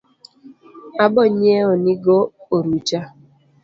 Abo 1.03 1.21
nyieo 1.37 1.71
ni 1.83 1.93
go 2.03 2.17
orucha 2.55 3.01